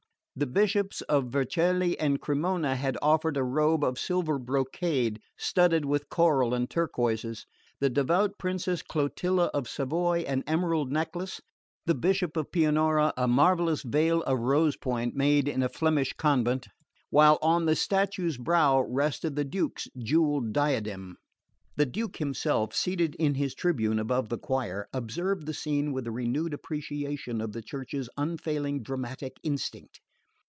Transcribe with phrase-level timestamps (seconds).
[0.33, 6.09] The Bishops of Vercelli and Cremona had offered a robe of silver brocade studded with
[6.09, 7.45] coral and turquoises,
[7.79, 11.41] the devout Princess Clotilda of Savoy an emerald necklace,
[11.85, 16.69] the Bishop of Pianura a marvellous veil of rose point made in a Flemish convent;
[17.11, 21.17] while on the statue's brow rested the Duke's jewelled diadem.
[21.75, 26.11] The Duke himself, seated in his tribune above the choir, observed the scene with a
[26.11, 29.99] renewed appreciation of the Church's unfailing dramatic instinct.